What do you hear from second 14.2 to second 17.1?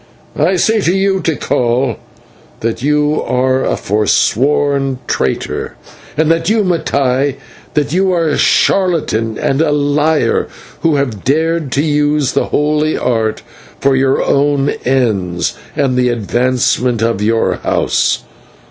own ends, and the advancement